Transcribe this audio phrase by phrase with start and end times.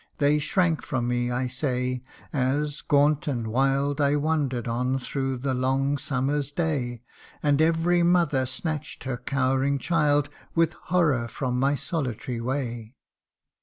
[0.17, 2.03] They shrank from me, I say,
[2.33, 7.03] as, gaunt and wild I wander'd on through the long summer's day;
[7.43, 12.95] And every mother snatch'd her cowering child With horror from my solitary way